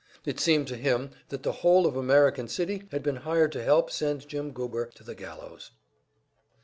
[0.25, 3.91] It seemed to him that the whole of American City had been hired to help
[3.91, 5.69] send Jim Goober to the gallows.